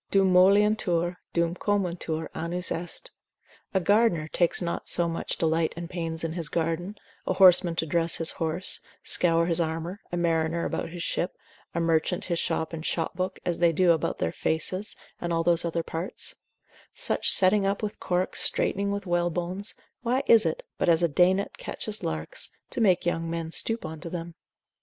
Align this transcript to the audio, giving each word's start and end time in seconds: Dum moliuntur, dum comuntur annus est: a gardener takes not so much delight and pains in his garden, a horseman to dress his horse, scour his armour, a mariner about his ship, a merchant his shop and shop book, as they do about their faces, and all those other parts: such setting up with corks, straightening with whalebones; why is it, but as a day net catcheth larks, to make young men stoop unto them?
Dum 0.09 0.33
moliuntur, 0.33 1.17
dum 1.31 1.53
comuntur 1.53 2.27
annus 2.33 2.71
est: 2.71 3.11
a 3.71 3.79
gardener 3.79 4.27
takes 4.29 4.59
not 4.59 4.89
so 4.89 5.07
much 5.07 5.37
delight 5.37 5.73
and 5.77 5.91
pains 5.91 6.23
in 6.23 6.33
his 6.33 6.49
garden, 6.49 6.95
a 7.27 7.33
horseman 7.33 7.75
to 7.75 7.85
dress 7.85 8.15
his 8.15 8.31
horse, 8.31 8.79
scour 9.03 9.45
his 9.45 9.61
armour, 9.61 9.99
a 10.11 10.17
mariner 10.17 10.65
about 10.65 10.89
his 10.89 11.03
ship, 11.03 11.37
a 11.75 11.79
merchant 11.79 12.25
his 12.25 12.39
shop 12.39 12.73
and 12.73 12.83
shop 12.83 13.15
book, 13.15 13.39
as 13.45 13.59
they 13.59 13.71
do 13.71 13.91
about 13.91 14.17
their 14.17 14.31
faces, 14.31 14.95
and 15.19 15.31
all 15.31 15.43
those 15.43 15.63
other 15.63 15.83
parts: 15.83 16.33
such 16.95 17.29
setting 17.29 17.67
up 17.67 17.83
with 17.83 17.99
corks, 17.99 18.41
straightening 18.41 18.89
with 18.91 19.05
whalebones; 19.05 19.75
why 20.01 20.23
is 20.25 20.47
it, 20.47 20.63
but 20.79 20.89
as 20.89 21.03
a 21.03 21.07
day 21.07 21.31
net 21.31 21.59
catcheth 21.59 22.01
larks, 22.01 22.49
to 22.71 22.81
make 22.81 23.05
young 23.05 23.29
men 23.29 23.51
stoop 23.51 23.85
unto 23.85 24.09
them? 24.09 24.33